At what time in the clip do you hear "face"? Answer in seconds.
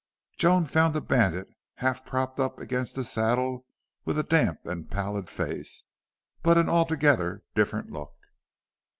5.29-5.83